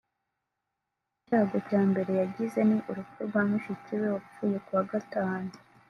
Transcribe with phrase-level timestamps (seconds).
[1.19, 5.51] Icyago cya mbere yagize ni urupfu rwa mushiki we wapfuye kuwa Gatanu